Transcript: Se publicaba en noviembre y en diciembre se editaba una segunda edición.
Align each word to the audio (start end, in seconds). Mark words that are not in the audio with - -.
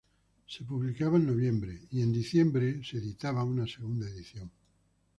Se 0.47 0.63
publicaba 0.63 1.17
en 1.17 1.27
noviembre 1.27 1.79
y 1.91 2.01
en 2.01 2.11
diciembre 2.11 2.83
se 2.83 2.97
editaba 2.97 3.43
una 3.43 3.67
segunda 3.67 4.09
edición. 4.09 4.49